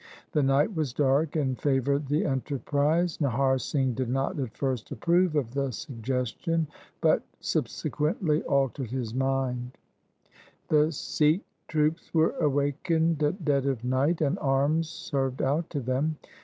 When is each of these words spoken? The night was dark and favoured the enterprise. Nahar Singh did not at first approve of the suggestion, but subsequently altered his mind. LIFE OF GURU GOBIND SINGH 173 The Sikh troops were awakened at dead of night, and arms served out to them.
The 0.31 0.41
night 0.41 0.75
was 0.75 0.93
dark 0.93 1.35
and 1.35 1.61
favoured 1.61 2.07
the 2.07 2.25
enterprise. 2.25 3.19
Nahar 3.19 3.61
Singh 3.61 3.93
did 3.93 4.09
not 4.09 4.39
at 4.39 4.57
first 4.57 4.89
approve 4.89 5.35
of 5.35 5.53
the 5.53 5.69
suggestion, 5.71 6.65
but 7.01 7.21
subsequently 7.39 8.41
altered 8.45 8.89
his 8.89 9.13
mind. 9.13 9.77
LIFE 9.77 9.77
OF 9.77 10.69
GURU 10.71 10.79
GOBIND 10.79 10.93
SINGH 10.95 11.41
173 11.67 11.87
The 11.87 11.95
Sikh 12.01 12.09
troops 12.11 12.13
were 12.15 12.35
awakened 12.43 13.21
at 13.21 13.45
dead 13.45 13.67
of 13.67 13.83
night, 13.83 14.21
and 14.21 14.39
arms 14.39 14.89
served 14.89 15.43
out 15.43 15.69
to 15.69 15.79
them. 15.79 16.17